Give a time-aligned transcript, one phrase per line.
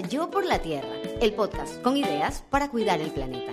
[0.00, 0.88] Yo por la Tierra,
[1.20, 3.52] el podcast con ideas para cuidar el planeta.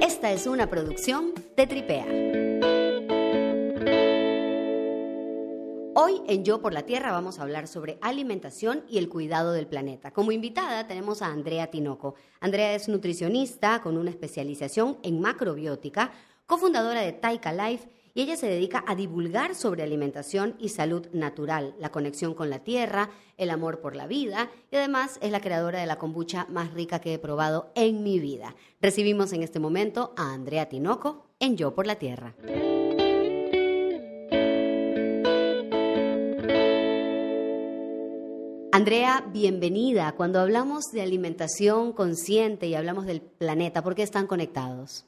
[0.00, 2.06] Esta es una producción de Tripea.
[5.94, 9.66] Hoy en Yo por la Tierra vamos a hablar sobre alimentación y el cuidado del
[9.66, 10.10] planeta.
[10.10, 12.14] Como invitada tenemos a Andrea Tinoco.
[12.40, 16.12] Andrea es nutricionista con una especialización en macrobiótica,
[16.46, 21.74] cofundadora de Taika Life y ella se dedica a divulgar sobre alimentación y salud natural,
[21.78, 25.80] la conexión con la tierra, el amor por la vida y además es la creadora
[25.80, 28.54] de la kombucha más rica que he probado en mi vida.
[28.80, 32.34] Recibimos en este momento a Andrea Tinoco en Yo por la Tierra.
[38.70, 40.12] Andrea, bienvenida.
[40.16, 45.06] Cuando hablamos de alimentación consciente y hablamos del planeta, ¿por qué están conectados?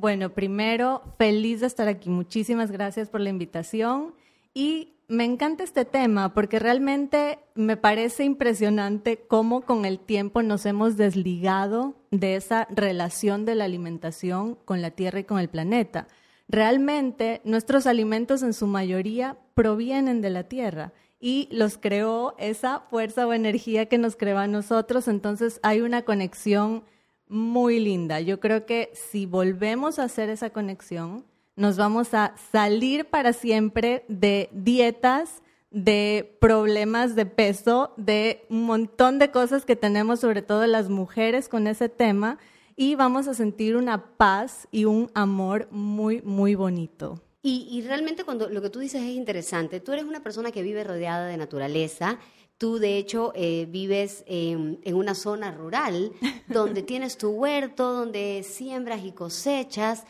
[0.00, 2.08] Bueno, primero, feliz de estar aquí.
[2.08, 4.14] Muchísimas gracias por la invitación.
[4.54, 10.66] Y me encanta este tema porque realmente me parece impresionante cómo con el tiempo nos
[10.66, 16.06] hemos desligado de esa relación de la alimentación con la Tierra y con el planeta.
[16.46, 23.26] Realmente nuestros alimentos en su mayoría provienen de la Tierra y los creó esa fuerza
[23.26, 25.08] o energía que nos creó a nosotros.
[25.08, 26.84] Entonces hay una conexión
[27.28, 28.20] muy linda.
[28.20, 31.24] Yo creo que si volvemos a hacer esa conexión,
[31.56, 39.18] nos vamos a salir para siempre de dietas, de problemas de peso, de un montón
[39.18, 42.38] de cosas que tenemos, sobre todo las mujeres, con ese tema,
[42.76, 47.20] y vamos a sentir una paz y un amor muy, muy bonito.
[47.42, 50.84] Y, realmente cuando lo que tú dices es interesante, tú eres una persona que vive
[50.84, 52.18] rodeada de naturaleza,
[52.58, 56.12] Tú, de hecho, eh, vives en una zona rural
[56.48, 60.04] donde tienes tu huerto, donde siembras y cosechas.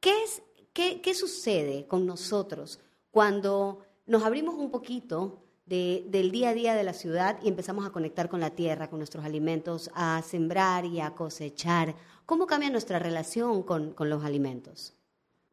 [0.00, 0.42] ¿Qué, es,
[0.74, 2.78] qué, qué sucede con nosotros
[3.10, 7.90] cuando nos abrimos un poquito del día a día de la ciudad y empezamos a
[7.90, 11.94] conectar con la tierra, con nuestros alimentos, a sembrar y a cosechar?
[12.26, 14.94] ¿Cómo cambia nuestra relación con, con los alimentos?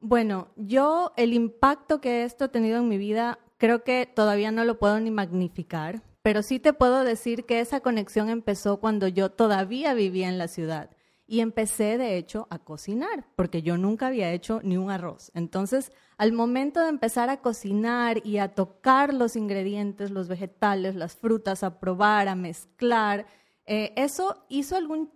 [0.02, 4.66] Bueno, yo el impacto que esto ha tenido en mi vida creo que todavía no
[4.66, 9.32] lo puedo ni magnificar pero sí te puedo decir que esa conexión empezó cuando yo
[9.32, 10.92] todavía vivía en la ciudad.
[11.26, 15.32] Y empecé, de hecho, a cocinar, porque yo nunca había hecho ni un arroz.
[15.34, 21.16] Entonces, al momento de empezar a cocinar y a tocar los ingredientes, los vegetales, las
[21.16, 23.26] frutas, a probar, a mezclar,
[23.66, 25.10] eh, eso hizo algún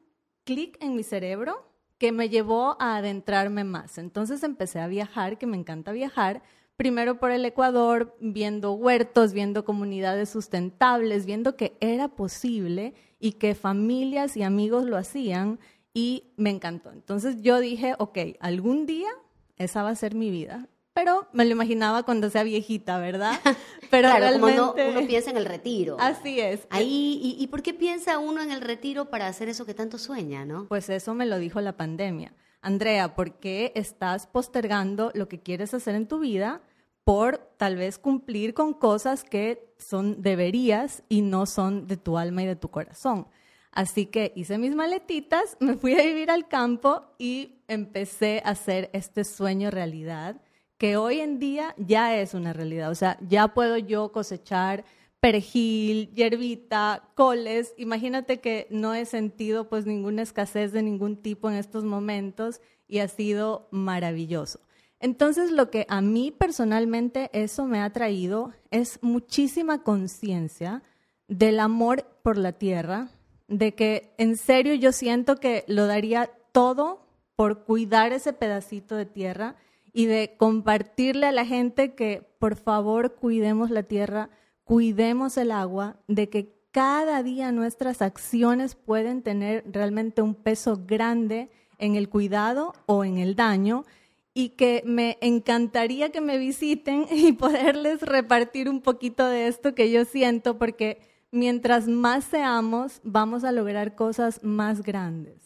[0.46, 3.98] clic en mi cerebro que me llevó a adentrarme más.
[3.98, 6.44] Entonces empecé a viajar, que me encanta viajar,
[6.78, 13.56] primero por el Ecuador, viendo huertos, viendo comunidades sustentables, viendo que era posible y que
[13.56, 15.60] familias y amigos lo hacían
[15.94, 16.92] y me encantó.
[16.92, 19.10] Entonces yo dije, ok, algún día
[19.58, 20.68] esa va a ser mi vida.
[20.94, 23.34] Pero me lo imaginaba cuando sea viejita, ¿verdad?
[23.92, 24.58] Pero realmente...
[24.58, 25.98] como uno piensa en el retiro.
[26.00, 26.68] Así es.
[26.70, 29.98] Ahí, y, ¿Y por qué piensa uno en el retiro para hacer eso que tanto
[29.98, 30.68] sueña, no?
[30.68, 32.34] Pues eso me lo dijo la pandemia.
[32.66, 36.64] Andrea, ¿por qué estás postergando lo que quieres hacer en tu vida
[37.04, 42.42] por tal vez cumplir con cosas que son deberías y no son de tu alma
[42.42, 43.28] y de tu corazón?
[43.72, 48.90] Así que hice mis maletitas, me fui a vivir al campo y empecé a hacer
[48.94, 50.42] este sueño realidad
[50.80, 52.90] que hoy en día ya es una realidad.
[52.90, 54.86] O sea, ya puedo yo cosechar
[55.26, 57.74] perejil, hierbita, coles.
[57.78, 63.00] Imagínate que no he sentido pues ninguna escasez de ningún tipo en estos momentos y
[63.00, 64.60] ha sido maravilloso.
[65.00, 70.84] Entonces lo que a mí personalmente eso me ha traído es muchísima conciencia
[71.28, 73.10] del amor por la tierra,
[73.48, 77.04] de que en serio yo siento que lo daría todo
[77.36, 79.56] por cuidar ese pedacito de tierra
[79.92, 84.30] y de compartirle a la gente que por favor cuidemos la tierra,
[84.66, 91.50] cuidemos el agua, de que cada día nuestras acciones pueden tener realmente un peso grande
[91.78, 93.86] en el cuidado o en el daño
[94.34, 99.90] y que me encantaría que me visiten y poderles repartir un poquito de esto que
[99.90, 101.00] yo siento porque
[101.32, 105.45] mientras más seamos vamos a lograr cosas más grandes.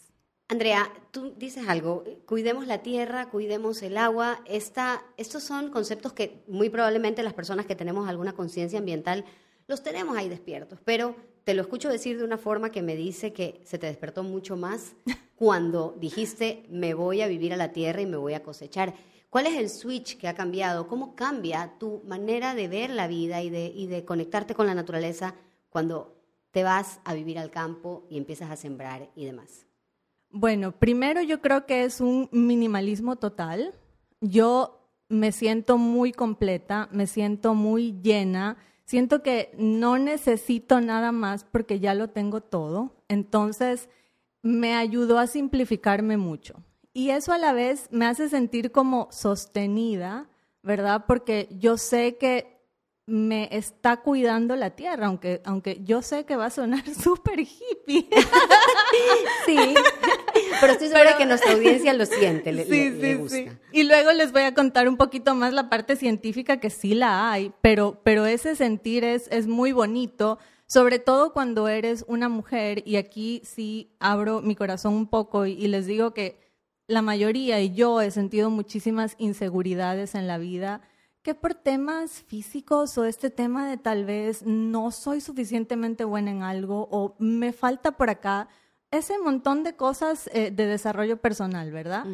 [0.50, 4.40] Andrea, tú dices algo, cuidemos la tierra, cuidemos el agua.
[4.46, 9.24] Esta, estos son conceptos que muy probablemente las personas que tenemos alguna conciencia ambiental
[9.68, 11.14] los tenemos ahí despiertos, pero
[11.44, 14.56] te lo escucho decir de una forma que me dice que se te despertó mucho
[14.56, 14.94] más
[15.36, 18.92] cuando dijiste me voy a vivir a la tierra y me voy a cosechar.
[19.30, 20.88] ¿Cuál es el switch que ha cambiado?
[20.88, 24.74] ¿Cómo cambia tu manera de ver la vida y de, y de conectarte con la
[24.74, 25.36] naturaleza
[25.68, 26.16] cuando
[26.50, 29.69] te vas a vivir al campo y empiezas a sembrar y demás?
[30.30, 33.74] Bueno, primero yo creo que es un minimalismo total.
[34.20, 41.44] Yo me siento muy completa, me siento muy llena, siento que no necesito nada más
[41.44, 43.02] porque ya lo tengo todo.
[43.08, 43.88] Entonces,
[44.42, 46.62] me ayudó a simplificarme mucho.
[46.92, 50.28] Y eso a la vez me hace sentir como sostenida,
[50.62, 51.04] ¿verdad?
[51.06, 52.49] Porque yo sé que
[53.10, 58.08] me está cuidando la tierra, aunque, aunque yo sé que va a sonar súper hippie.
[59.46, 59.58] sí,
[60.60, 63.36] pero estoy segura que nuestra audiencia lo siente, le, sí, sí, gusta.
[63.36, 63.48] Sí.
[63.72, 67.32] Y luego les voy a contar un poquito más la parte científica que sí la
[67.32, 72.82] hay, pero, pero ese sentir es, es muy bonito, sobre todo cuando eres una mujer,
[72.86, 76.38] y aquí sí abro mi corazón un poco y les digo que
[76.86, 80.82] la mayoría y yo he sentido muchísimas inseguridades en la vida
[81.22, 86.42] que por temas físicos o este tema de tal vez no soy suficientemente buena en
[86.42, 88.48] algo o me falta por acá,
[88.90, 92.06] ese montón de cosas eh, de desarrollo personal, ¿verdad?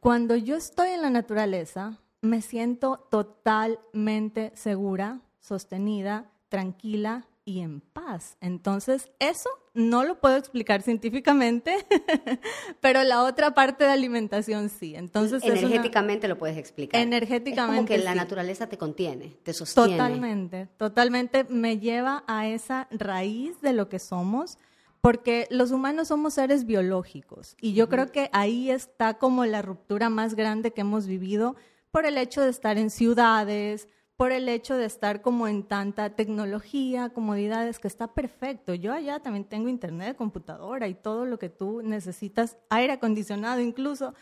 [0.00, 8.36] Cuando yo estoy en la naturaleza, me siento totalmente segura, sostenida, tranquila y en paz.
[8.40, 11.74] Entonces, eso no lo puedo explicar científicamente,
[12.80, 14.94] pero la otra parte de alimentación sí.
[14.94, 17.00] Entonces, energéticamente lo puedes explicar.
[17.00, 17.74] Energéticamente.
[17.74, 19.96] Es como que la naturaleza te contiene, te sostiene.
[19.96, 24.58] Totalmente, totalmente me lleva a esa raíz de lo que somos.
[25.02, 30.10] Porque los humanos somos seres biológicos y yo creo que ahí está como la ruptura
[30.10, 31.56] más grande que hemos vivido
[31.90, 33.88] por el hecho de estar en ciudades,
[34.20, 38.74] por el hecho de estar como en tanta tecnología, comodidades, que está perfecto.
[38.74, 44.12] Yo allá también tengo internet, computadora y todo lo que tú necesitas, aire acondicionado incluso,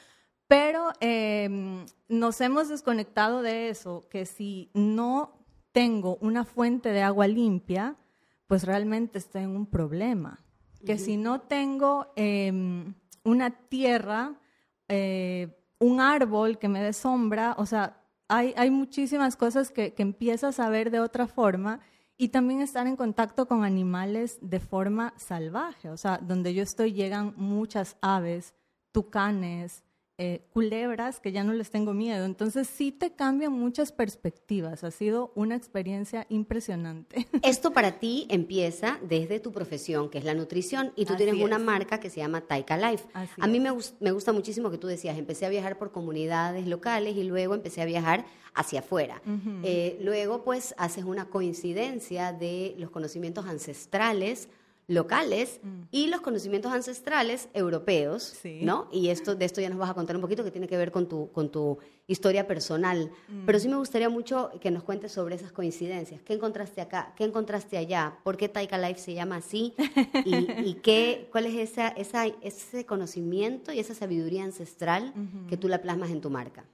[0.47, 7.27] pero em, nos hemos desconectado de eso, que si no tengo una fuente de agua
[7.27, 7.97] limpia,
[8.47, 10.39] pues realmente estoy en un problema.
[10.87, 14.39] Que si no tengo em, una tierra,
[14.87, 17.98] eh, un árbol que me dé sombra, o sea,
[18.29, 21.81] hay, muchísimas cosas que, que, empiezas a ver de otra forma
[22.17, 25.89] y también estar en contacto con animales de forma salvaje.
[25.89, 28.55] O sea, donde yo estoy llegan muchas aves,
[28.93, 29.83] tucanes,
[30.21, 32.25] eh, culebras que ya no les tengo miedo.
[32.25, 34.83] Entonces sí te cambian muchas perspectivas.
[34.83, 37.29] Ha sido una experiencia impresionante.
[37.43, 41.61] Esto para ti empieza desde tu profesión, que es la nutrición, y tú tienes una
[41.61, 43.05] marca que se llama Taika Life.
[43.13, 43.71] a mí me,
[44.01, 47.83] me, gusta muchísimo que tú decías, empecé a viajar por comunidades locales y luego empecé
[47.83, 49.23] a viajar hacia afuera.
[49.63, 54.49] Eh, luego pues haces una coincidencia de los conocimientos ancestrales
[54.89, 55.83] locales mm.
[55.91, 58.89] y los conocimientos ancestrales europeos, ¿no?
[58.91, 60.91] Y esto, de esto ya nos vas a contar un poquito que tiene que ver
[60.91, 63.11] con tu, con tu historia personal.
[63.29, 63.45] Mm.
[63.45, 66.23] Pero sí me gustaría mucho que nos cuentes sobre esas coincidencias.
[66.23, 67.13] ¿Qué encontraste acá?
[67.17, 68.19] ¿Qué encontraste allá?
[68.25, 69.75] ¿Por qué Taika Life se llama así?
[70.25, 75.13] ¿Y, qué, cuál es esa, esa, ese conocimiento y esa sabiduría ancestral
[75.49, 76.65] que tú la plasmas en tu marca?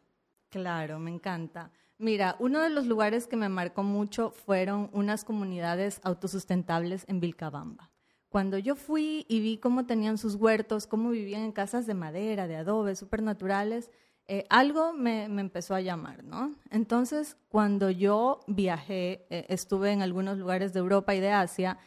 [0.50, 1.72] Claro, me encanta.
[1.98, 7.90] Mira, uno de los lugares que me marcó mucho fueron unas comunidades autosustentables en Vilcabamba.
[8.34, 12.48] Cuando yo fui y vi cómo tenían sus huertos, cómo vivían en casas de madera,
[12.48, 13.92] de adobe, súper naturales,
[14.26, 16.50] eh, algo me, empezó a llamar, ¿no?
[16.68, 21.78] Entonces, cuando yo viajé, eh, estuve en algunos lugares de Europa y de Asia,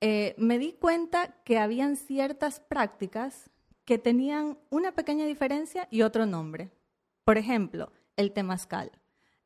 [0.00, 3.48] eh, me di cuenta que habían ciertas prácticas
[3.84, 6.72] que tenían una pequeña diferencia y otro nombre.
[7.22, 8.90] Por ejemplo, el temazcal.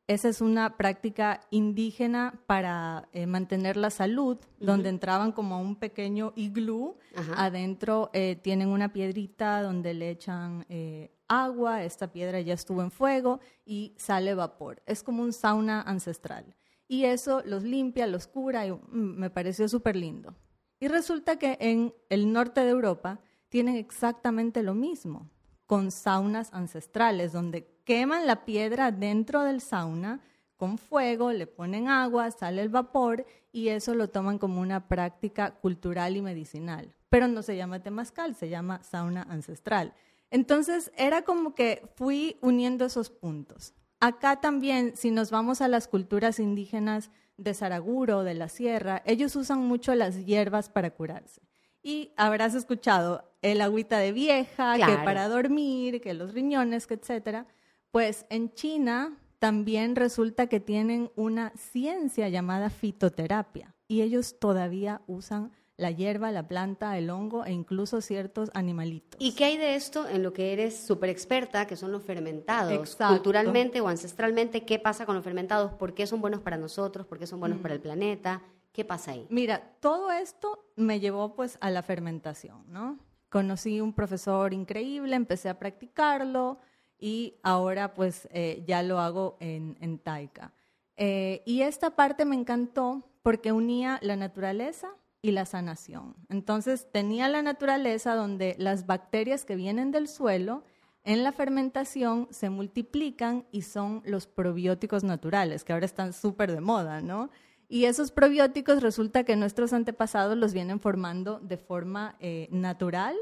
[0.07, 5.75] Esa es una práctica indígena para eh, mantener la salud, donde entraban como a un
[5.75, 6.97] pequeño iglú.
[7.35, 12.89] Adentro eh, tienen una piedrita donde le echan eh, agua, esta piedra ya estuvo en
[12.89, 14.81] fuego y sale vapor.
[14.85, 16.55] Es como un sauna ancestral.
[16.87, 20.33] Y eso los limpia, los cura y mm, me pareció súper lindo.
[20.79, 25.29] Y resulta que en el norte de Europa tienen exactamente lo mismo,
[25.65, 30.19] con saunas ancestrales, donde queman la piedra dentro del sauna
[30.57, 35.51] con fuego, le ponen agua, sale el vapor y eso lo toman como una práctica
[35.51, 36.93] cultural y medicinal.
[37.07, 39.93] Pero no se llama temazcal, se llama sauna ancestral.
[40.31, 43.73] Entonces era como que fui uniendo esos puntos.
[44.01, 49.33] Acá también, si nos vamos a las culturas indígenas de Saraguro, de la sierra, ellos
[49.37, 51.41] usan mucho las hierbas para curarse.
[51.81, 57.47] Y habrás escuchado el agüita de vieja, que para dormir, que los riñones, que etcétera.
[57.91, 65.51] Pues en China también resulta que tienen una ciencia llamada fitoterapia y ellos todavía usan
[65.77, 69.21] la hierba, la planta, el hongo e incluso ciertos animalitos.
[69.21, 72.95] ¿Y qué hay de esto en lo que eres súper experta, que son los fermentados?
[72.95, 75.73] Culturalmente o ancestralmente, ¿qué pasa con los fermentados?
[75.73, 77.05] ¿Por qué son buenos para nosotros?
[77.05, 77.83] ¿Por qué son buenos para el mm.
[77.83, 78.41] planeta?
[78.71, 79.27] ¿Qué pasa ahí?
[79.29, 82.97] Mira, todo esto me llevó pues a la fermentación, ¿no?
[83.29, 86.59] Conocí un profesor increíble, empecé a practicarlo,
[86.99, 90.53] y ahora pues eh, ya lo hago en, en Taika.
[90.95, 94.89] Eh, y esta parte me encantó porque unía la naturaleza
[95.21, 96.15] y la sanación.
[96.29, 100.63] Entonces tenía la naturaleza donde las bacterias que vienen del suelo
[101.03, 106.61] en la fermentación se multiplican y son los probióticos naturales, que ahora están súper de
[106.61, 107.29] moda, ¿no?
[107.69, 113.15] Y esos probióticos resulta que nuestros antepasados los vienen formando de forma eh, natural,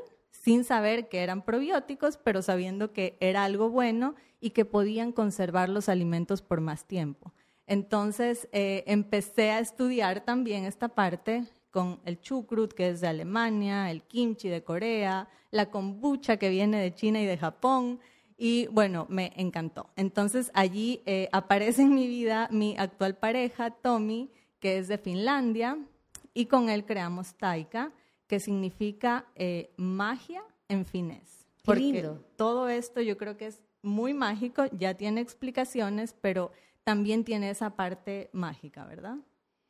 [0.46, 5.70] sin saber que eran probióticos, pero sabiendo que era algo bueno y que podían conservar
[5.70, 7.34] los alimentos por más tiempo.
[7.66, 13.90] Entonces eh, empecé a estudiar también esta parte con el chucrut, que es de Alemania,
[13.90, 18.00] el kimchi de Corea, la kombucha que viene de China y de Japón.
[18.38, 19.90] Y bueno, me encantó.
[19.96, 25.80] Entonces allí eh, aparece en mi vida mi actual pareja, Tommy, que es de Finlandia,
[26.36, 27.94] y con él creamos Taika,
[28.28, 31.48] que significa eh, magia en finés.
[31.64, 36.52] Porque todo esto yo creo que es muy mágico, ya tiene explicaciones, pero
[36.84, 39.18] también tiene esa parte mágica, ¿verdad?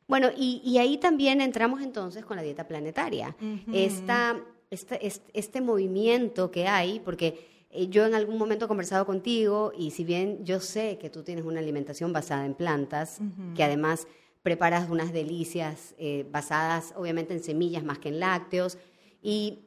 [0.07, 3.35] Bueno, y, ahí también entramos entonces con la dieta planetaria.
[3.73, 9.91] Esta, este, movimiento que hay, porque eh, yo en algún momento he conversado contigo y
[9.91, 13.19] si bien yo sé que tú tienes una alimentación basada en plantas,
[13.55, 14.07] que además
[14.45, 18.77] preparas unas delicias eh, basadas obviamente en semillas más que en lácteos,
[19.19, 19.65] y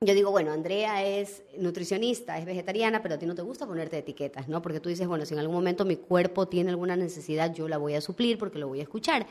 [0.00, 3.98] yo digo, bueno, Andrea es nutricionista, es vegetariana, pero a ti no te gusta ponerte
[3.98, 4.60] etiquetas, ¿no?
[4.60, 7.78] Porque tú dices, bueno, si en algún momento mi cuerpo tiene alguna necesidad, yo la
[7.78, 9.28] voy a suplir porque lo voy a escuchar.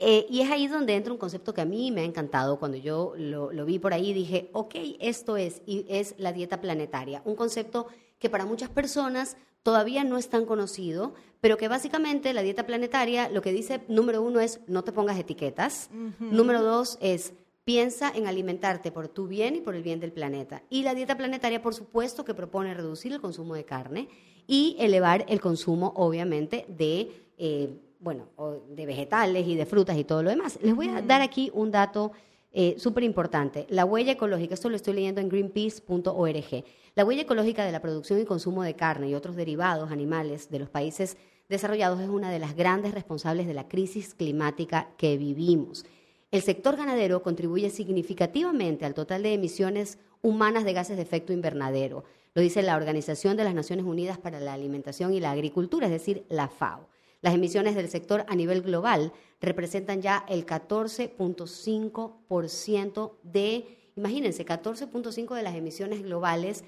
[0.00, 2.58] Eh, y es ahí donde entra un concepto que a mí me ha encantado.
[2.58, 7.22] Cuando yo lo, vi por ahí, dije, ok, esto es, y es la dieta planetaria.
[7.24, 7.86] Un concepto
[8.18, 13.28] que para muchas personas todavía no es tan conocido, pero que básicamente la dieta planetaria
[13.28, 15.90] lo que dice, número uno, es no te pongas etiquetas.
[16.18, 17.32] Número dos es
[17.64, 20.62] piensa en alimentarte por tu bien y por el bien del planeta.
[20.70, 24.08] Y la dieta planetaria, por supuesto, que propone reducir el consumo de carne
[24.46, 27.12] y elevar el consumo, obviamente, de...
[27.38, 28.28] Eh, bueno,
[28.70, 30.58] de vegetales y de frutas y todo lo demás.
[30.62, 32.12] Les voy a dar aquí un dato
[32.50, 33.66] eh, súper importante.
[33.68, 36.64] La huella ecológica, esto lo estoy leyendo en greenpeace.org.
[36.96, 40.58] La huella ecológica de la producción y consumo de carne y otros derivados animales de
[40.58, 41.16] los países
[41.48, 45.84] desarrollados es una de las grandes responsables de la crisis climática que vivimos.
[46.30, 52.04] El sector ganadero contribuye significativamente al total de emisiones humanas de gases de efecto invernadero.
[52.34, 55.92] Lo dice la Organización de las Naciones Unidas para la Alimentación y la Agricultura, es
[55.92, 56.88] decir, la FAO.
[57.20, 65.42] Las emisiones del sector a nivel global representan ya el 14.5% de, imagínense, 14.5% de
[65.42, 66.62] las emisiones globales.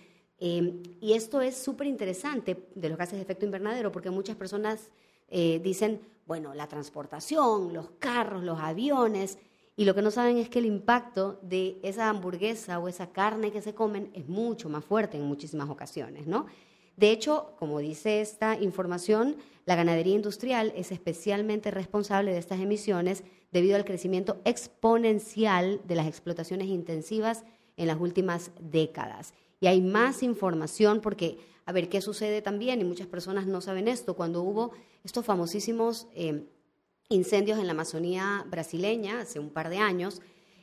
[0.45, 4.91] Em, y esto es súper interesante de los gases de efecto invernadero porque muchas personas
[5.29, 9.39] eh, dicen, bueno, la transportación, los carros, los aviones,
[9.77, 13.53] y lo que no saben es que el impacto de esa hamburguesa o esa carne
[13.53, 16.47] que se comen es mucho más fuerte en muchísimas ocasiones, ¿no?
[16.97, 23.23] De hecho, como dice esta información, la ganadería industrial es especialmente responsable de estas emisiones
[23.53, 27.45] debido al crecimiento exponencial de las explotaciones intensivas
[27.77, 29.35] en las últimas décadas.
[29.63, 32.83] Y hay más información porque, a ver, ¿qué sucede también?
[32.83, 34.15] Y muchas personas no saben esto.
[34.15, 34.73] Cuando hubo
[35.05, 36.45] estos famosísimos eh,
[37.09, 40.21] incendios en la Amazonía brasileña hace un par de años,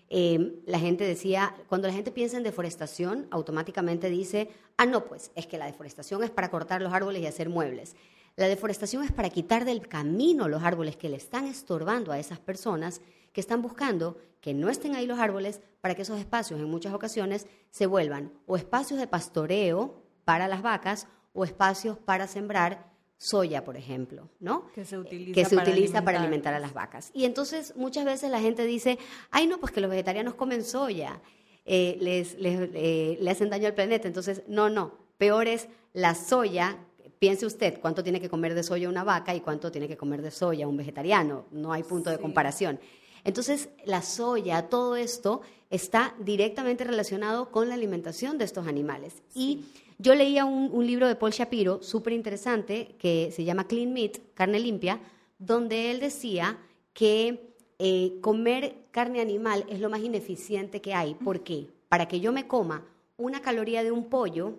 [0.09, 5.31] Em, la gente decía, cuando la gente piensa en deforestación, automáticamente dice, ah, no, pues
[5.35, 7.95] es que la deforestación es para cortar los árboles y hacer muebles.
[8.39, 12.39] La deforestación es para quitar del camino los árboles que le están estorbando a esas
[12.39, 13.01] personas
[13.33, 16.93] que están buscando que no estén ahí los árboles para que esos espacios en muchas
[16.93, 23.65] ocasiones se vuelvan o espacios de pastoreo para las vacas o espacios para sembrar soya,
[23.65, 24.71] por ejemplo, ¿no?
[24.71, 26.05] Que se utiliza, que se para, utiliza alimentar.
[26.05, 27.11] para alimentar a las vacas.
[27.13, 28.99] Y entonces muchas veces la gente dice,
[29.31, 31.21] ay no, pues que los vegetarianos comen soya,
[31.65, 34.07] eh, les, les eh, le hacen daño al planeta.
[34.07, 36.77] Entonces, no, no, peor es la soya.
[37.19, 40.21] Piense usted cuánto tiene que comer de soya una vaca y cuánto tiene que comer
[40.21, 41.45] de soya un vegetariano.
[41.51, 42.15] No hay punto sí.
[42.15, 42.79] de comparación.
[43.23, 49.21] Entonces, la soya, todo esto está directamente relacionado con la alimentación de estos animales.
[49.27, 49.39] Sí.
[49.39, 49.65] Y
[49.97, 54.19] yo leía un, un libro de Paul Shapiro, súper interesante, que se llama Clean Meat,
[54.33, 55.01] carne limpia,
[55.37, 56.57] donde él decía
[56.93, 57.49] que
[57.79, 61.15] eh, comer carne animal es lo más ineficiente que hay.
[61.15, 61.69] ¿Por qué?
[61.87, 62.85] Para que yo me coma
[63.15, 64.55] una caloría de un pollo,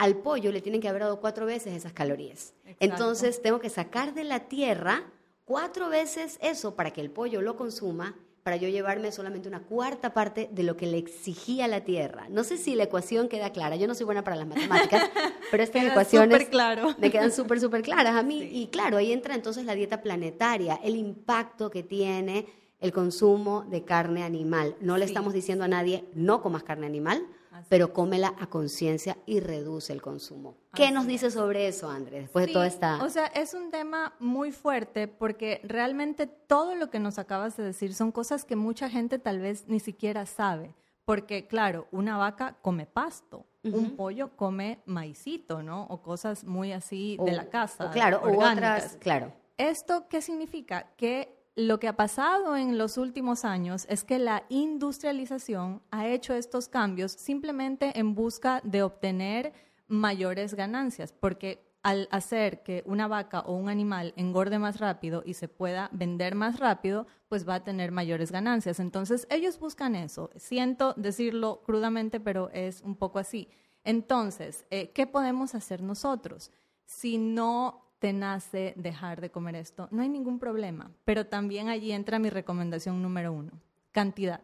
[0.00, 2.54] al pollo le tienen que haber dado cuatro veces esas calorías.
[2.64, 2.84] Exacto.
[2.86, 5.04] Entonces tengo que sacar de la tierra
[5.44, 10.14] cuatro veces eso para que el pollo lo consuma para yo llevarme solamente una cuarta
[10.14, 12.26] parte de lo que le exigía la Tierra.
[12.30, 15.10] No sé si la ecuación queda clara, yo no soy buena para las matemáticas,
[15.50, 16.94] pero estas ecuaciones claro.
[16.96, 18.40] me quedan súper, súper claras a mí.
[18.40, 18.48] Sí.
[18.50, 22.46] Y claro, ahí entra entonces la dieta planetaria, el impacto que tiene
[22.80, 24.74] el consumo de carne animal.
[24.80, 25.10] No le sí.
[25.10, 27.26] estamos diciendo a nadie, no comas carne animal,
[27.68, 30.56] pero cómela a conciencia y reduce el consumo.
[30.74, 33.02] ¿Qué nos dice sobre eso, Andrés, después de toda esta...
[33.02, 37.64] O sea, es un tema muy fuerte porque realmente todo lo que nos acabas de
[37.64, 40.74] decir son cosas que mucha gente tal vez ni siquiera sabe.
[41.04, 45.84] Porque, claro, una vaca come pasto, un pollo come maicito, ¿no?
[45.84, 47.90] O cosas muy así de la casa.
[47.90, 49.32] claro, o otras, claro.
[49.56, 50.92] ¿Esto qué significa?
[50.96, 56.34] Que lo que ha pasado en los últimos años es que la industrialización ha hecho
[56.34, 59.52] estos cambios simplemente en busca de obtener
[59.88, 65.34] mayores ganancias, porque al hacer que una vaca o un animal engorde más rápido y
[65.34, 68.80] se pueda vender más rápido, pues va a tener mayores ganancias.
[68.80, 70.30] Entonces, ellos buscan eso.
[70.36, 73.48] Siento decirlo crudamente, pero es un poco así.
[73.82, 76.50] Entonces, eh, ¿qué podemos hacer nosotros?
[76.84, 80.90] Si no te nace dejar de comer esto, no hay ningún problema.
[81.04, 83.52] Pero también allí entra mi recomendación número uno,
[83.92, 84.40] cantidad.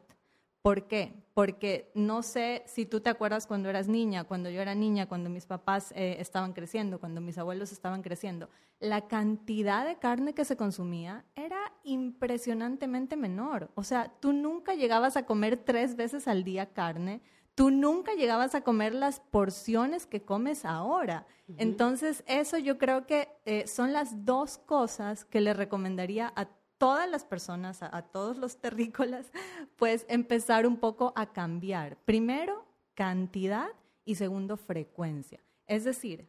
[0.62, 1.14] ¿Por qué?
[1.32, 5.30] Porque no sé si tú te acuerdas cuando eras niña, cuando yo era niña, cuando
[5.30, 8.48] mis papás eh, estaban creciendo, cuando mis abuelos estaban creciendo.
[8.80, 13.70] La cantidad de carne que se consumía era impresionantemente menor.
[13.76, 17.22] O sea, tú nunca llegabas a comer tres veces al día carne,
[17.56, 21.26] tú nunca llegabas a comer las porciones que comes ahora.
[21.56, 26.48] Entonces, eso yo creo que eh, son las dos cosas que le recomendaría a
[26.78, 29.32] todas las personas, a, a, todos los terrícolas,
[29.76, 31.96] pues empezar un poco a cambiar.
[32.04, 33.68] Primero, cantidad
[34.04, 35.40] y segundo, frecuencia.
[35.66, 36.28] Es decir,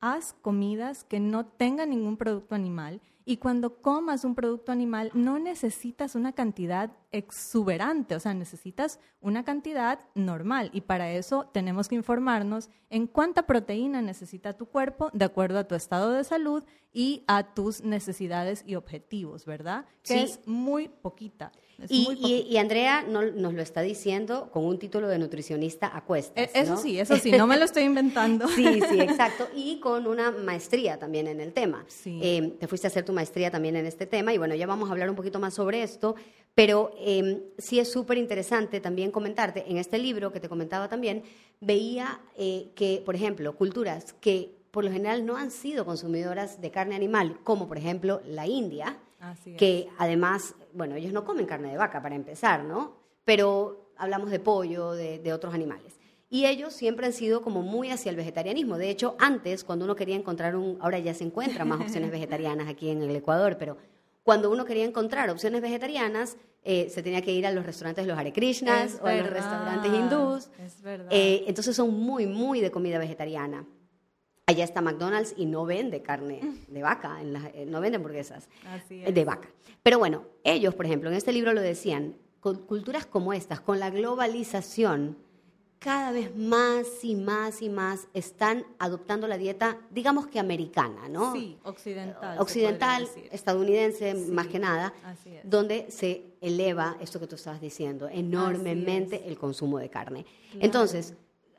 [0.00, 5.38] haz comidas que no tengan ningún producto animal y cuando comas un producto animal no
[5.38, 11.94] necesitas una cantidad exuberante, o sea, necesitas una cantidad normal y para eso tenemos que
[11.94, 17.22] informarnos en cuánta proteína necesita tu cuerpo de acuerdo a tu estado de salud y
[17.26, 19.84] a tus necesidades y objetivos, ¿verdad?
[20.04, 21.52] Que es muy poquita.
[21.88, 26.50] Y, Andrea nos lo está diciendo con un título de nutricionista a cuestas.
[26.52, 28.48] E, eso sí, eso sí, no me lo estoy inventando.
[28.56, 29.48] sí, sí, exacto.
[29.54, 31.86] Y con una maestría también en el tema.
[32.04, 34.88] Eh, te fuiste a hacer tu maestría también en este tema y bueno, ya vamos
[34.88, 36.16] a hablar un poquito más sobre esto,
[36.54, 41.22] pero em, sí es súper interesante también comentarte, en este libro que te comentaba también,
[41.60, 46.70] veía eh, que, por ejemplo, culturas que por lo general no han sido consumidoras de
[46.70, 48.98] carne animal, como por ejemplo la India,
[49.56, 52.96] que además, bueno, ellos no comen carne de vaca para empezar, ¿no?
[53.24, 55.98] Pero hablamos de pollo, de, otros animales.
[56.30, 58.76] Y ellos siempre han sido como muy hacia el vegetarianismo.
[58.76, 62.68] De hecho, antes, cuando uno quería encontrar un, ahora ya se encuentran más opciones vegetarianas
[62.68, 63.78] aquí en el Ecuador, pero
[64.22, 68.10] cuando uno quería encontrar opciones vegetarianas, eh, se tenía que ir a los restaurantes de
[68.10, 70.50] los Hare Krishnas o a los restaurantes hindús.
[70.62, 71.08] Es verdad.
[71.10, 73.64] Eh, entonces son muy, muy de comida vegetariana.
[74.48, 78.48] Allá está McDonald's y no vende carne de vaca, en eh, no vende hamburguesas
[78.88, 79.50] de vaca.
[79.82, 83.78] Pero bueno, ellos, por ejemplo, en este libro lo decían, con culturas como estas, con
[83.78, 85.18] la globalización,
[85.78, 91.34] cada vez más y más y más están adoptando la dieta, digamos que americana, ¿no?
[91.34, 92.38] Sí, occidental.
[92.38, 94.94] Occidental, estadounidense, más que nada,
[95.42, 100.24] donde se eleva esto que tú estabas diciendo, enormemente el consumo de carne.
[100.58, 101.14] Entonces,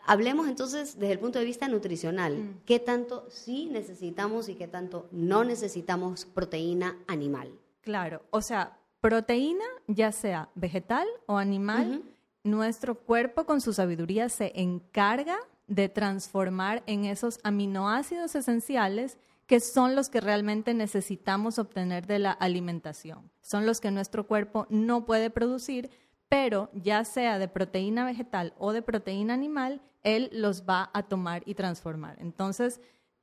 [0.06, 2.38] Hablemos entonces desde el punto de vista nutricional.
[2.38, 2.62] Mm.
[2.66, 7.52] ¿Qué tanto sí necesitamos y qué tanto no necesitamos proteína animal?
[7.82, 12.04] Claro, o sea, proteína, ya sea vegetal o animal,
[12.44, 19.96] nuestro cuerpo con su sabiduría se encarga de transformar en esos aminoácidos esenciales que son
[19.96, 23.32] los que realmente necesitamos obtener de la alimentación.
[23.42, 25.90] Son los que nuestro cuerpo no puede producir,
[26.30, 31.44] pero ya sea de proteína vegetal o de proteína animal, él los va a tomar
[31.46, 32.16] y transformar.
[32.20, 32.80] Entonces,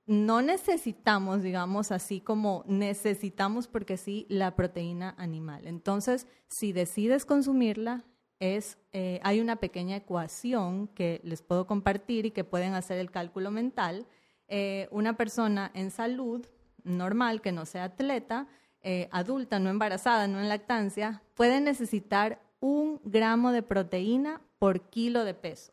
[0.06, 5.66] no necesitamos, digamos así como necesitamos porque sí, la proteína animal.
[5.66, 8.04] Entonces, si decides consumirla,
[8.38, 13.10] es, eh, hay una pequeña ecuación que les puedo compartir y que pueden hacer el
[13.10, 14.06] cálculo mental.
[14.48, 16.46] Eh, una persona en salud
[16.84, 18.46] normal, que no sea atleta,
[18.82, 25.24] eh, adulta, no embarazada, no en lactancia, puede necesitar un gramo de proteína por kilo
[25.24, 25.72] de peso.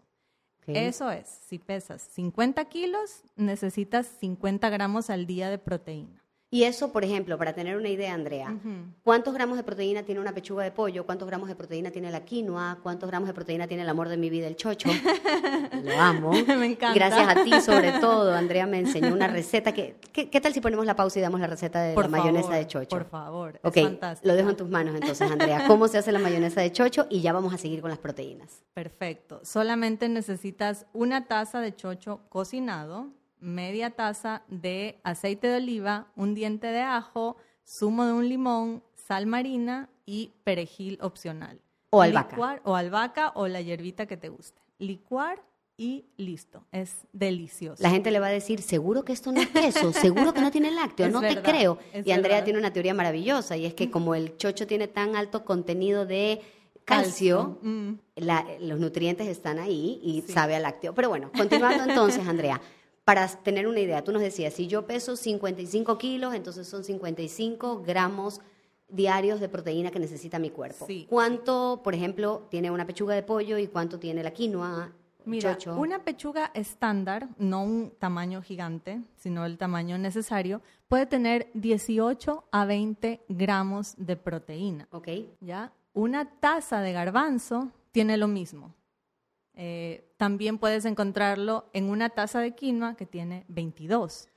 [0.67, 6.22] Eso es, si pesas 50 kilos, necesitas 50 gramos al día de proteína.
[6.53, 8.55] Y eso, por ejemplo, para tener una idea, Andrea,
[9.03, 11.03] ¿cuántos gramos de proteína tiene una pechuga de pollo?
[11.03, 12.77] ¿Cuántos gramos de proteína tiene la quinoa?
[12.83, 14.87] ¿Cuántos gramos de proteína tiene el amor de mi vida, el chocho?
[15.83, 16.31] Lo amo.
[16.47, 16.93] me encanta.
[16.93, 19.71] Gracias a ti, sobre todo, Andrea me enseñó una receta.
[19.71, 22.67] Que, ¿qué, tal si ponemos la pausa y damos la receta de la mayonesa de
[22.67, 22.87] chocho?
[22.87, 23.77] Por favor, ok,
[24.21, 25.65] lo dejo en tus manos entonces, Andrea.
[25.65, 27.07] ¿Cómo se hace la mayonesa de chocho?
[27.09, 28.61] Y ya vamos a seguir con las proteínas.
[28.75, 29.41] Perfecto.
[29.43, 33.07] Solamente necesitas una taza de chocho cocinado,
[33.43, 39.27] media taza de aceite de oliva, un diente de ajo, zumo de un limón, sal
[39.27, 41.61] marina y perejil opcional.
[41.89, 42.61] O albahaca.
[42.63, 44.59] o albahaca o la hierbita que te guste.
[44.79, 45.43] Licuar
[45.77, 47.81] y listo, es delicioso.
[47.83, 50.51] La gente le va a decir, seguro que esto no es queso, seguro que no
[50.51, 51.77] tiene lácteo, no te creo.
[52.05, 55.45] Y Andrea tiene una teoría maravillosa y es que como el chocho tiene tan alto
[55.45, 56.41] contenido de
[56.85, 57.93] calcio, mm.
[58.61, 60.93] los nutrientes están ahí y sabe a lácteo.
[60.93, 62.61] Pero bueno, continuando entonces, Andrea,
[63.05, 67.83] para tener una idea, tú nos decías, si yo peso 55 kilos, entonces son 55
[67.83, 68.41] gramos
[68.87, 70.87] diarios de proteína que necesita mi cuerpo.
[71.09, 74.91] ¿Cuánto, por ejemplo, tiene una pechuga de pollo y cuánto tiene la quinoa?
[75.25, 82.43] Mira, una pechuga estándar, no un tamaño gigante, sino el tamaño necesario, puede tener 18
[82.51, 84.87] a 20 gramos de proteína.
[84.91, 85.07] Ok.
[85.39, 85.71] ¿Ya?
[85.93, 88.73] Una taza de garbanzo tiene lo mismo.
[89.55, 94.29] Eh, también puedes encontrarlo en una taza de quinoa que tiene 22.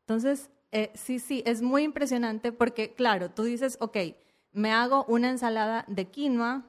[0.00, 3.96] Entonces, eh, sí, sí, es muy impresionante porque, claro, tú dices, ok,
[4.52, 6.66] me hago una ensalada de quinoa,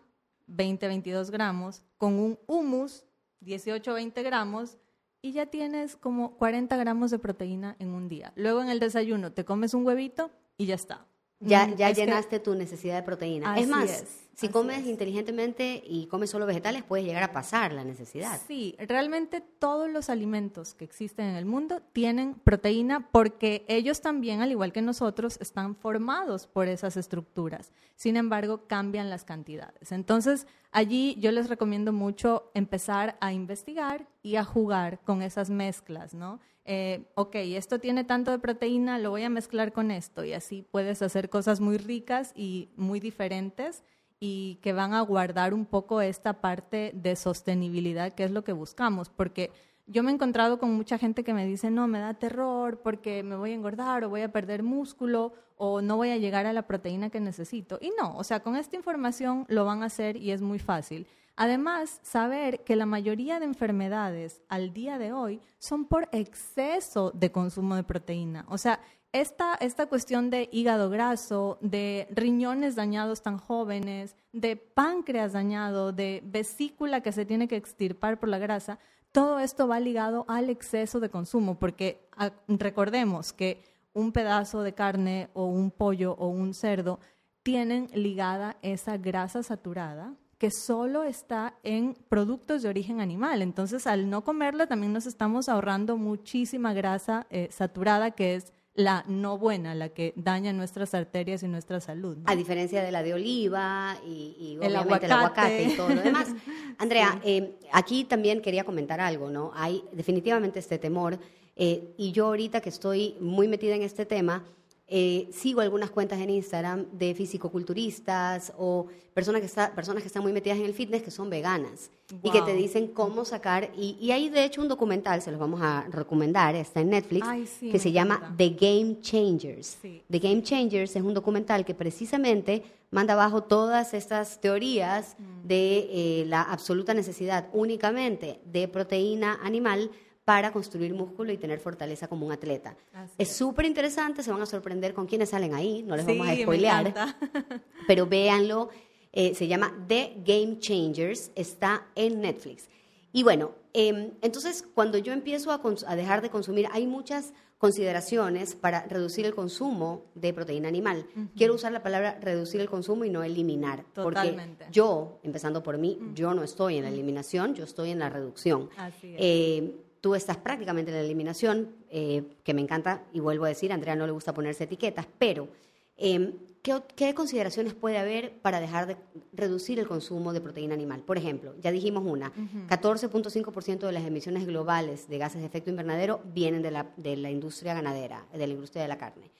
[0.48, 3.06] 20, 22 gramos, con un hummus
[3.42, 4.78] 18 20 gramos
[5.22, 8.32] y ya tienes como 40 gramos de proteína en un día.
[8.36, 11.06] Luego en el desayuno te comes un huevito y ya está.
[11.40, 13.58] Ya, mm, ya llenaste tu necesidad de proteína.
[13.58, 14.04] es más,
[14.40, 18.40] si comes inteligentemente y comes solo vegetales, puedes llegar a pasar la necesidad.
[18.48, 24.40] Sí, realmente todos los alimentos que existen en el mundo tienen proteína porque ellos también,
[24.40, 27.74] al igual que nosotros, están formados por esas estructuras.
[27.98, 29.92] Sin embargo, cambian las cantidades.
[29.92, 36.14] Entonces, allí yo les recomiendo mucho empezar a investigar y a jugar con esas mezclas,
[36.14, 36.40] ¿no?
[36.72, 40.64] Eh, ok, esto tiene tanto de proteína, lo voy a mezclar con esto y así
[40.70, 43.84] puedes hacer cosas muy ricas y muy diferentes
[44.20, 48.54] y que van a guardar un poco esta parte de sostenibilidad que es lo que
[48.54, 49.50] buscamos, porque
[49.88, 53.24] yo me he encontrado con mucha gente que me dice, no, me da terror porque
[53.24, 56.54] me voy a engordar o voy a perder músculo o no voy a llegar a
[56.54, 57.80] la proteína que necesito.
[57.82, 61.08] Y no, o sea, con esta información lo van a hacer y es muy fácil.
[61.42, 67.32] Además, saber que la mayoría de enfermedades al día de hoy son por exceso de
[67.32, 68.46] consumo de proteína.
[68.50, 68.82] O sea,
[69.14, 76.22] esta, esta cuestión de hígado graso, de riñones dañados tan jóvenes, de páncreas dañado, de
[76.26, 78.78] vesícula que se tiene que extirpar por la grasa,
[79.14, 84.74] todo esto va ligado al exceso de consumo, porque ah, recordemos que un pedazo de
[84.74, 87.00] carne o un pollo o un cerdo
[87.44, 93.42] tienen ligada esa grasa saturada que solo está en productos de origen animal.
[93.42, 99.04] Entonces, al no comerlo, también nos estamos ahorrando muchísima grasa eh, saturada que es la
[99.08, 102.18] no buena, la que daña nuestras arterias y nuestra salud.
[102.26, 105.64] A diferencia de la de oliva y, obviamente el aguacate.
[105.64, 106.30] y todo lo demás.
[106.78, 109.52] Andrea, eh, aquí también quería comentar algo, ¿no?
[109.54, 111.20] Hay definitivamente este temor
[111.58, 114.46] eh, y yo ahorita que estoy muy metida en este tema,
[114.92, 120.24] eh, sigo algunas cuentas en Instagram de fisicoculturistas o personas que, está, personas que están
[120.24, 121.92] muy metidas en el fitness que son veganas
[122.24, 123.70] y que te dicen cómo sacar.
[123.78, 127.28] Y, y, hay de hecho un documental, se los vamos a recomendar, está en Netflix,
[127.60, 129.78] que se llama The Game Changers.
[129.82, 135.48] The Game Changers es un documental que precisamente manda abajo todas estas teorías mm.
[135.48, 139.92] de eh, la absoluta necesidad únicamente de proteína animal
[140.30, 142.76] para construir músculo y tener fortaleza como un atleta.
[143.18, 146.36] es súper interesante, se van a sorprender con quienes salen ahí, no les vamos a
[146.36, 146.94] spoilear,
[147.88, 148.70] pero véanlo,
[149.12, 152.70] eh, se llama The Game Changers, está en Netflix.
[153.12, 158.86] Y bueno, em, entonces cuando yo empiezo a, dejar de consumir, hay muchas consideraciones para
[158.86, 161.08] reducir el consumo de proteína animal.
[161.36, 163.84] Quiero usar la palabra reducir el consumo y no eliminar.
[163.94, 164.66] Totalmente.
[164.66, 168.10] Porque yo, empezando por mí, yo no estoy en la eliminación, yo estoy en la
[168.10, 168.70] reducción.
[168.78, 169.18] Así es.
[169.18, 173.72] Eh, tú estás prácticamente en la eliminación, eh, que me encanta, y vuelvo a decir,
[173.72, 175.50] a Andrea no le gusta ponerse etiquetas, pero
[175.98, 178.98] em, ¿qué, consideraciones puede haber para dejar de
[179.34, 181.02] reducir el consumo de proteína animal?
[181.02, 182.32] Por ejemplo, ya dijimos una,
[182.70, 187.30] 14.5% de las emisiones globales de gases de efecto invernadero vienen de la, de la
[187.30, 189.32] industria ganadera, de la industria de la carne.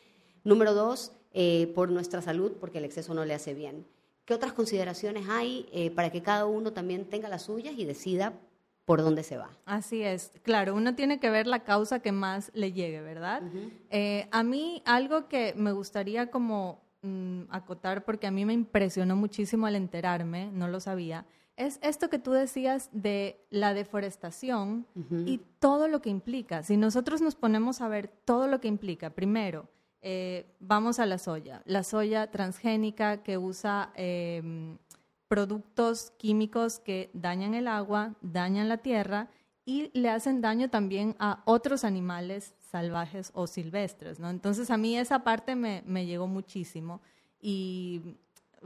[0.44, 3.86] Número dos, eh, por nuestra salud, porque el exceso no le hace bien.
[4.26, 8.34] ¿Qué otras consideraciones hay eh, para que cada uno también tenga las suyas y decida
[8.90, 9.52] por dónde se va.
[9.68, 13.44] Así es, claro, uno tiene que ver la causa que más le llegue, ¿verdad?
[13.92, 19.16] Eh, a mí algo que me gustaría como mm, acotar, porque a mí me impresionó
[19.16, 24.88] muchísimo al enterarme, no lo sabía, es esto que tú decías de la deforestación
[25.24, 26.64] y todo lo que implica.
[26.64, 29.70] Si nosotros nos ponemos a ver todo lo que implica, primero,
[30.02, 33.92] eh, vamos a la soya, la soya transgénica que usa...
[33.94, 34.80] Em,
[35.30, 39.30] productos químicos que dañan el agua, dañan la tierra
[39.64, 44.30] y le hacen daño también a otros animales salvajes o silvestres, ¿no?
[44.30, 47.02] Entonces a mí esa parte me, llegó muchísimo
[47.40, 48.18] y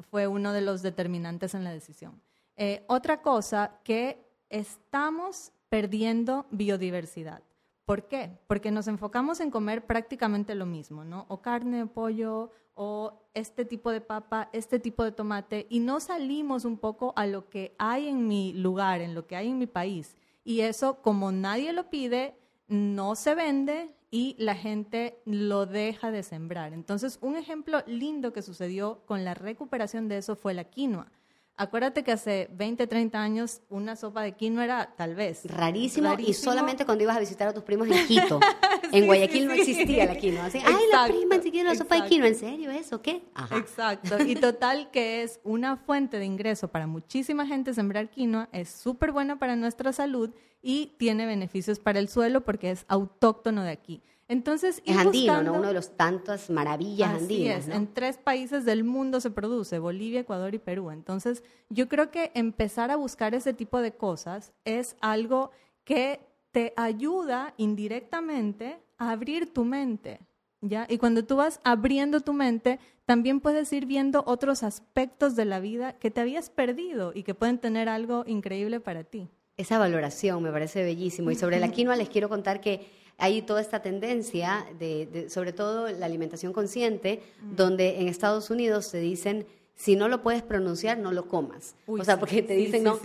[0.09, 2.21] fue uno de los determinantes en la decisión.
[2.55, 7.43] Eh, otra cosa que estamos perdiendo biodiversidad.
[7.85, 8.39] ¿Por qué?
[8.47, 11.25] Porque nos enfocamos en comer prácticamente lo mismo, ¿no?
[11.27, 16.65] O carne, pollo, o este tipo de papa, este tipo de tomate, y no salimos
[16.65, 19.67] un poco a lo que hay en mi lugar, en lo que hay en mi
[19.67, 20.15] país.
[20.43, 22.35] Y eso, como nadie lo pide,
[22.67, 26.73] no se vende y la gente lo deja de sembrar.
[26.73, 31.11] Entonces, un ejemplo lindo que sucedió con la recuperación de eso fue la quinoa.
[31.55, 35.45] Acuérdate que hace 20, 30 años una sopa de quinoa era tal vez.
[35.45, 38.39] Rarísimo, y solamente cuando ibas a visitar a tus primos en Quito.
[38.91, 40.45] en Guayaquil no existía la quinoa.
[40.45, 43.03] Así, Ay, la prima siquiera la sopa de quinoa, ¿en serio eso?
[43.03, 43.23] ¿Qué?
[43.51, 44.23] Exacto.
[44.23, 49.11] Y total que es una fuente de ingreso para muchísima gente sembrar quinoa, es súper
[49.11, 50.31] buena para nuestra salud
[50.63, 54.01] y tiene beneficios para el suelo porque es autóctono de aquí.
[54.27, 55.53] Entonces, es andino, ¿no?
[55.53, 57.67] Uno de los tantas maravillas así andinas.
[57.67, 57.75] Es.
[57.75, 60.91] En tres países del mundo se produce, Bolivia, Ecuador y Perú.
[60.91, 65.51] Entonces, yo creo que empezar a buscar ese tipo de cosas es algo
[65.83, 70.19] que te ayuda indirectamente a abrir tu mente.
[70.61, 70.87] ¿Ya?
[70.89, 75.59] Y cuando tú vas abriendo tu mente, también puedes ir viendo otros aspectos de la
[75.59, 79.29] vida que te habías perdido y que pueden tener algo increíble para ti.
[79.57, 81.29] Esa valoración me parece bellísimo.
[81.31, 85.89] Y sobre la quinoa les quiero contar que hay toda esta tendencia, de, sobre todo
[85.89, 87.21] la alimentación consciente,
[87.55, 89.45] donde en Estados Unidos se dicen,
[89.75, 91.75] si no lo puedes pronunciar, no lo comas.
[91.87, 92.99] o sea, porque te dicen, no,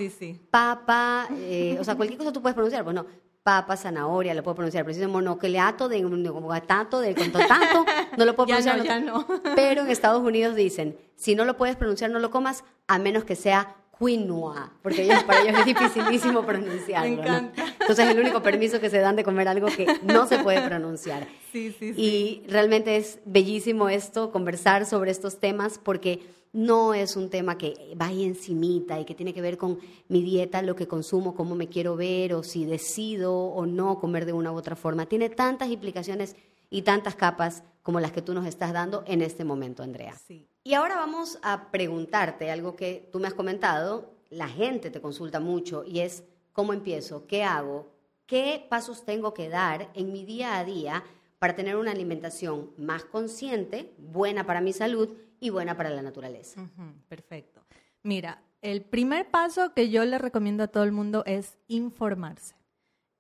[0.51, 3.07] papa, eh, o sea, cualquier cosa tú puedes pronunciar, pues no,
[3.43, 8.37] papa, zanahoria, lo puedo pronunciar, pero si es monocleato, de gatato, de contotato, no lo
[8.37, 8.83] puedo pronunciar.
[8.85, 9.27] ya no.
[9.57, 13.25] Pero en Estados Unidos dicen, si no lo puedes pronunciar, no lo comas, a menos
[13.25, 17.17] que sea quinoa, porque ellos, para ellos es dificilísimo pronunciarlo.
[17.17, 17.65] Me encanta.
[17.81, 20.63] Entonces es el único permiso que se dan de comer algo que no se puede
[20.63, 21.27] pronunciar.
[21.53, 22.01] Sí, sí, sí.
[22.01, 26.21] Y realmente es bellísimo esto, conversar sobre estos temas, porque
[26.53, 30.63] no es un tema que vaya encimita y que tiene que ver con mi dieta,
[30.63, 34.53] lo que consumo, cómo me quiero ver, o si decido o no comer de una
[34.53, 35.07] u otra forma.
[35.07, 36.37] Tiene tantas implicaciones
[36.71, 40.15] y tantas capas como las que tú nos estás dando en este momento, Andrea.
[40.27, 40.47] Sí.
[40.69, 45.41] Y ahora vamos a preguntarte algo que tú me has comentado, la gente te consulta
[45.41, 47.91] mucho y es cómo empiezo, qué hago,
[48.27, 51.05] qué pasos tengo que dar en mi día a día
[51.39, 55.09] para tener una alimentación más consciente, buena para mi salud
[55.41, 56.69] y buena para la naturaleza.
[57.09, 57.65] perfecto.
[58.03, 62.58] Mira, el primer paso que yo le recomiendo a todo el mundo es informarse.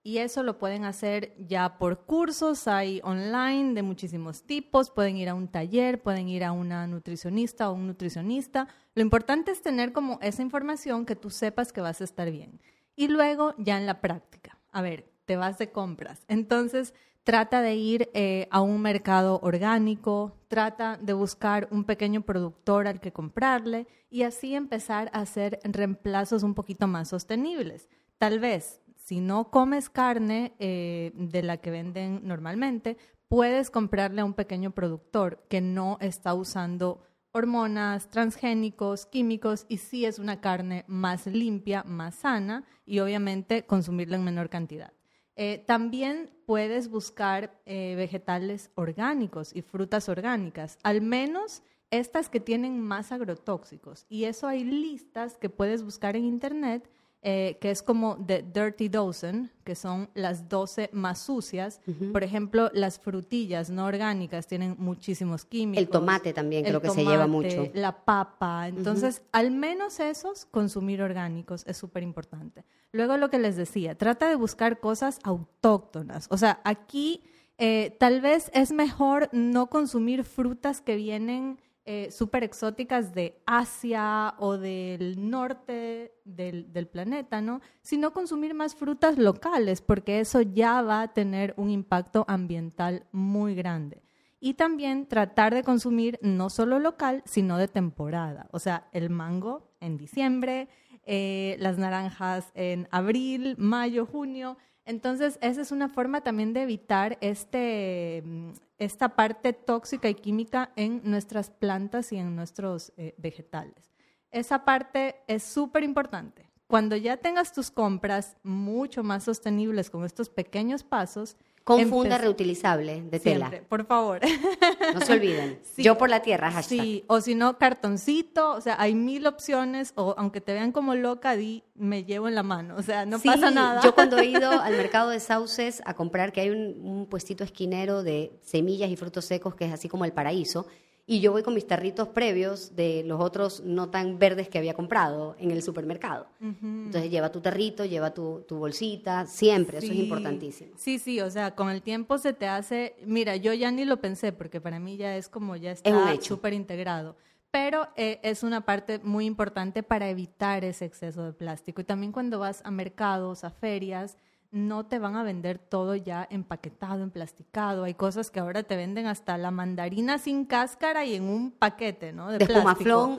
[0.09, 5.29] Y eso lo pueden hacer ya por cursos, hay online de muchísimos tipos, pueden ir
[5.29, 8.69] a un taller, pueden ir a una nutricionista o un nutricionista.
[8.95, 12.59] Lo importante es tener como esa información que tú sepas que vas a estar bien.
[12.97, 16.25] Y luego ya en la práctica, a ver, te vas de compras.
[16.27, 22.89] Entonces, trata de ir eh, a un mercado orgánico, trata de buscar un pequeño productor
[22.89, 27.91] al que comprarle y así empezar a hacer reemplazos un poquito más sostenibles.
[28.17, 34.25] Tal vez si no comes carne eh, de la que venden normalmente, puedes comprarle a
[34.27, 37.01] un pequeño productor que no está usando
[37.33, 44.17] hormonas, transgénicos, químicos y sí es una carne más limpia, más sana y obviamente consumirla
[44.17, 44.93] en menor cantidad.
[45.37, 52.79] Eh, también puedes buscar eh, vegetales orgánicos y frutas orgánicas, al menos estas que tienen
[52.79, 54.05] más agrotóxicos.
[54.11, 56.91] Y eso hay listas que puedes buscar en internet
[57.21, 61.81] eh, que es como The Dirty Dozen, que son las 12 más sucias.
[62.13, 65.83] Por ejemplo, las frutillas no orgánicas tienen muchísimos químicos.
[65.83, 67.71] El tomate también, creo que se lleva mucho.
[67.75, 68.69] La papa.
[68.69, 72.65] Entonces, al menos esos, consumir orgánicos es súper importante.
[72.93, 76.29] Luego, lo que les decía, trata de buscar cosas autóctonas.
[76.31, 77.23] O sea, aquí
[77.59, 81.59] eh, tal vez es mejor no consumir frutas que vienen
[81.91, 87.63] eh, súper exóticas de Asia o del norte del, del, planeta, ¿no?
[87.81, 93.55] Sino consumir más frutas locales, porque eso ya va a tener un impacto ambiental muy
[93.55, 94.03] grande.
[94.39, 98.51] Y también tratar de consumir no solo local, sino de temporada.
[98.53, 100.69] O sea, el mango en diciembre,
[101.07, 104.59] eh, las naranjas en abril, mayo, junio.
[104.89, 110.73] Entonces, esa es una forma también de evitar este, mm, esta parte tóxica y química
[110.77, 113.93] en nuestras plantas y en nuestros eh, vegetales.
[114.31, 116.49] Esa parte es súper importante.
[116.67, 121.37] Cuando ya tengas tus compras mucho más sostenibles con estos pequeños pasos,
[121.69, 123.53] con funda reutilizable de tela.
[123.69, 124.21] por favor.
[124.95, 125.61] No se olviden.
[125.77, 126.81] Yo por la tierra, hashtag.
[126.81, 128.53] Sí, o si no, cartoncito.
[128.53, 129.93] O sea, hay mil opciones.
[129.97, 132.75] O aunque te vean como loca, di, me llevo en la mano.
[132.77, 133.83] O sea, no pasa nada.
[133.83, 137.45] Yo cuando he ido al mercado de sauces a comprar, que hay un, un puestito
[137.45, 140.67] esquinero de semillas y frutos secos que es así como el paraíso,
[141.11, 144.75] y yo voy con mis tarritos previos de los otros no tan verdes que había
[144.75, 146.27] comprado en el supermercado.
[146.39, 150.73] Entonces lleva tu tarrito, lleva tu, tu bolsita, siempre, eso es importantísimo.
[150.77, 154.03] Sí, sí, o sea, con el tiempo se te hace, mira, yo ya ni lo
[154.03, 155.91] pensé porque para mí ya es como ya está
[156.21, 157.17] súper integrado
[157.51, 161.81] pero eh, es una parte muy importante para evitar ese exceso de plástico.
[161.81, 164.19] Y también cuando vas a mercados, a ferias,
[164.51, 167.85] no te van a vender todo ya empaquetado, emplasticado.
[167.85, 172.13] Hay cosas que ahora te venden hasta la mandarina sin cáscara y en un paquete,
[172.13, 172.31] ¿no?
[172.31, 172.47] De, de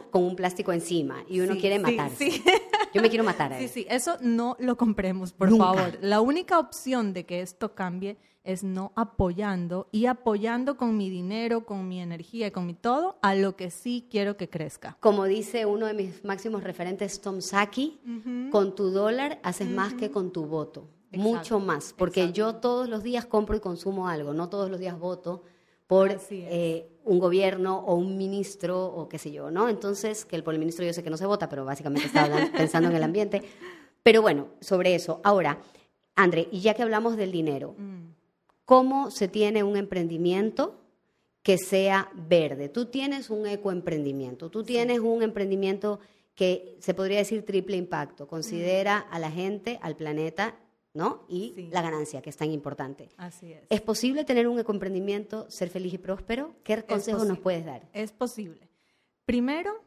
[0.10, 2.32] con un plástico encima y uno quiere matarse.
[2.32, 2.44] Sí,
[2.94, 5.98] Yo me quiero matar Sí, sí, eso no lo compremos, por favor.
[6.02, 11.66] La única opción de que esto cambie es no apoyando y apoyando con mi dinero,
[11.66, 14.98] con mi energía y con mi todo a lo que sí quiero que crezca.
[15.00, 18.00] Como dice uno de mis máximos referentes, Tom Saki,
[18.52, 23.04] con tu dólar haces más que con tu voto mucho más, porque yo todos los
[23.04, 25.44] días compro y consumo algo, no todos los días voto
[25.88, 29.70] por eh, un gobierno o un ministro o qué sé yo, ¿no?
[29.70, 32.90] Entonces, que por el ministro yo sé que no se vota, pero básicamente estaba pensando
[32.90, 33.42] en el ambiente.
[34.04, 35.20] Pero bueno, sobre eso.
[35.24, 35.60] Ahora,
[36.16, 38.14] André, y ya que hablamos del dinero, mm.
[38.66, 40.80] ¿cómo se tiene un emprendimiento
[41.42, 42.70] que sea verde?
[42.70, 46.00] Tú tienes un ecoemprendimiento, tú tienes un emprendimiento
[46.36, 49.14] que se podría decir triple impacto, considera mm.
[49.16, 50.56] a la gente, al planeta
[51.00, 51.24] ¿no?
[51.30, 53.10] Y la ganancia, que es tan importante.
[53.16, 53.66] Así es.
[53.70, 56.54] ¿Es posible tener un ecoemprendimiento, ser feliz y próspero?
[56.64, 57.90] ¿Qué consejos nos puedes dar?
[57.94, 58.70] Es posible.
[59.26, 59.82] Primero,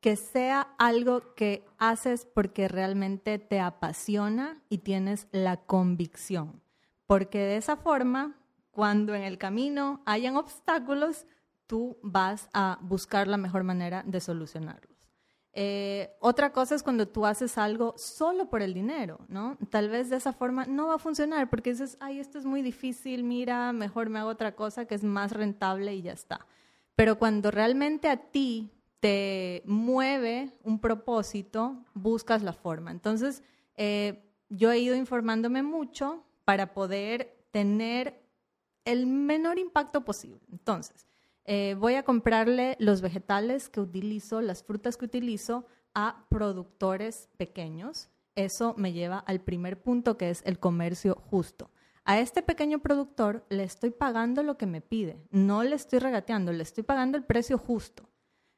[0.00, 6.62] que sea algo que haces porque realmente te apasiona y tienes la convicción.
[7.06, 8.38] Porque de esa forma,
[8.70, 11.26] cuando en el camino hayan obstáculos,
[11.66, 14.93] tú vas a buscar la mejor manera de solucionarlo.
[15.56, 19.56] Eh, otra cosa es cuando tú haces algo solo por el dinero, ¿no?
[19.70, 22.60] Tal vez de esa forma no va a funcionar porque dices, ay, esto es muy
[22.60, 26.44] difícil, mira, mejor me hago otra cosa que es más rentable y ya está.
[26.96, 32.90] Pero cuando realmente a ti te mueve un propósito, buscas la forma.
[32.90, 33.44] Entonces,
[33.76, 38.20] eh, yo he ido informándome mucho para poder tener
[38.84, 40.40] el menor impacto posible.
[40.50, 41.06] Entonces,
[41.44, 48.08] eh, voy a comprarle los vegetales que utilizo, las frutas que utilizo a productores pequeños.
[48.34, 51.70] Eso me lleva al primer punto que es el comercio justo.
[52.04, 56.52] A este pequeño productor le estoy pagando lo que me pide, no le estoy regateando,
[56.52, 58.10] le estoy pagando el precio justo.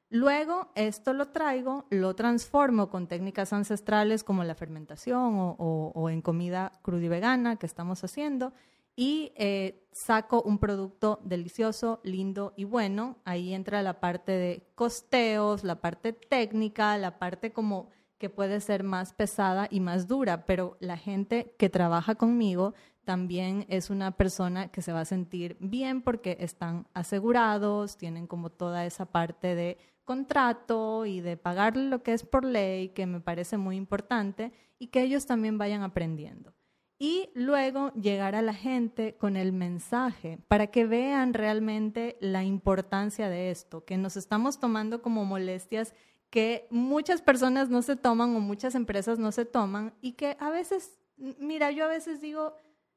[0.09, 6.23] Luego, esto lo traigo, lo transformo con técnicas ancestrales como la fermentación o, o en
[6.23, 8.53] comida cruda vegana que estamos haciendo
[8.97, 13.19] y eh, saco un producto delicioso, lindo y bueno.
[13.25, 18.83] Ahí entra la parte de costeos, la parte técnica, la parte como que puede ser
[18.83, 22.73] más pesada y más dura, pero la gente que trabaja conmigo
[23.05, 28.51] también es una persona que se va a sentir bien porque están asegurados, tienen como
[28.51, 33.21] toda esa parte de contrato y de pagar lo que es por ley, que me
[33.21, 36.55] parece muy importante, y que ellos también vayan aprendiendo
[36.99, 43.29] y luego llegar a la gente con el mensaje para que vean realmente la importancia
[43.29, 45.95] de esto, que nos estamos tomando como molestias
[46.31, 50.51] que muchas personas no se toman o muchas empresas no se toman y que a
[50.51, 52.55] veces, mira, yo a veces digo,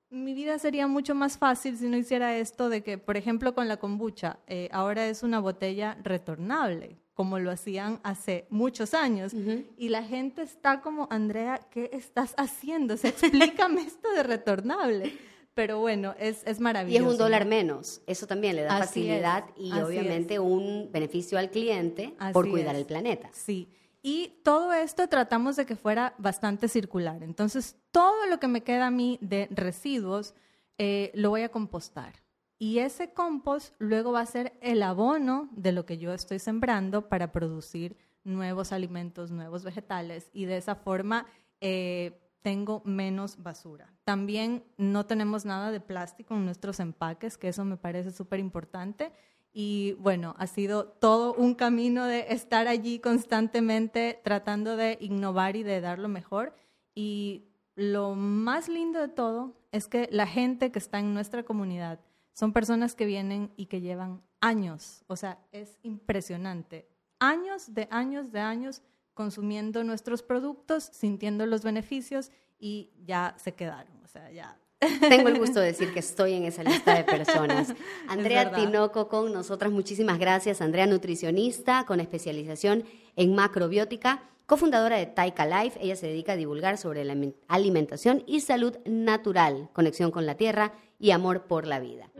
[0.09, 3.67] mi vida sería mucho más fácil si no hiciera esto de que, por ejemplo, con
[3.67, 9.33] la kombucha, eh, ahora es una botella retornable como lo hacían hace muchos años.
[9.75, 12.93] Y la gente está como, Andrea, ¿qué estás haciendo?
[12.93, 15.17] explícame esto de retornable.
[15.53, 17.03] Pero bueno, es, es maravilloso.
[17.03, 17.99] Y es un dólar menos.
[18.07, 23.29] Eso también le da facilidad y obviamente un beneficio al cliente por cuidar el planeta.
[23.33, 23.67] Sí.
[24.01, 27.21] Y todo esto tratamos de que fuera bastante circular.
[27.21, 30.35] Entonces, todo lo que me queda a mí de residuos
[30.77, 32.13] eh, lo voy a compostar.
[32.61, 37.07] Y ese compost luego va a ser el abono de lo que yo estoy sembrando
[37.07, 37.95] para producir
[38.25, 41.25] nuevos alimentos, nuevos vegetales y de esa forma
[41.61, 43.93] eh, tengo menos basura.
[44.03, 49.13] También no tenemos nada de plástico en nuestros empaques, que eso me parece súper importante.
[49.53, 55.63] Y bueno, ha sido todo un camino de estar allí constantemente tratando de innovar y
[55.63, 56.53] de dar lo mejor.
[56.93, 61.99] Y lo más lindo de todo es que la gente que está en nuestra comunidad
[62.33, 66.87] son personas que vienen y que llevan años, o sea, es impresionante,
[67.19, 68.81] años de años de años
[69.13, 74.57] consumiendo nuestros productos, sintiendo los beneficios y ya se quedaron, o sea, ya.
[74.79, 77.73] Tengo el gusto de decir que estoy en esa lista de personas.
[78.07, 80.61] Andrea Tinoco con nosotras, muchísimas gracias.
[80.61, 82.85] Andrea, nutricionista con especialización
[83.17, 85.77] en macrobiótica, cofundadora de Taika Life.
[85.81, 87.17] Ella se dedica a divulgar sobre la
[87.49, 92.11] alimentación y salud natural, conexión con la tierra y amor por la vida.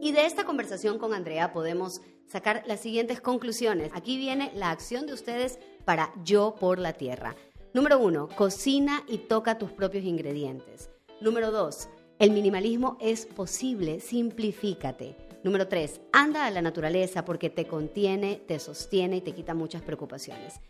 [0.00, 3.90] Y de esta conversación con Andrea podemos sacar las siguientes conclusiones.
[3.94, 7.34] Aquí viene la acción de ustedes para Yo por la Tierra.
[7.74, 10.90] Número uno, cocina y toca tus propios ingredientes.
[11.20, 15.16] Número dos, el minimalismo es posible, simplifícate.
[15.44, 19.82] Número tres, anda a la naturaleza porque te contiene, te sostiene y te quita muchas
[19.82, 20.60] preocupaciones.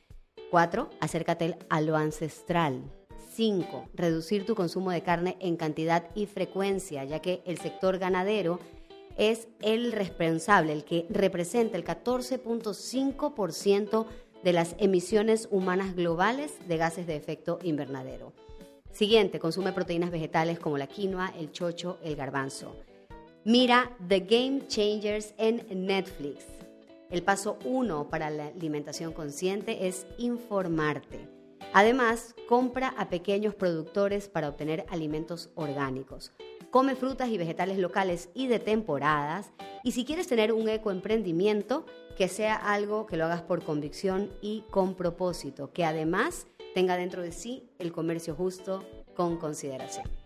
[0.51, 2.83] Cuatro, acércate a lo ancestral.
[3.35, 8.59] Cinco, reducir tu consumo de carne en cantidad y frecuencia, ya que el sector ganadero
[9.19, 14.07] es el responsable, el que representa el 14.5%
[14.43, 18.33] de las emisiones humanas globales de gases de efecto invernadero.
[18.91, 22.75] Siguiente, consume proteínas vegetales como la quinoa, el chocho, el garbanzo.
[23.45, 26.58] Mira The Game Changers en Netflix.
[27.11, 31.27] El paso uno para la alimentación consciente es informarte.
[31.73, 36.33] Además, compra a pequeños productores para obtener alimentos orgánicos.
[36.71, 39.53] Come frutas y vegetales locales y de temporadas.
[39.85, 41.87] Y si quieres tener un ecoemprendimiento,
[42.19, 47.23] que sea algo que lo hagas por convicción y con propósito, que además tenga dentro
[47.23, 48.85] de sí el comercio justo
[49.15, 50.18] con consideración.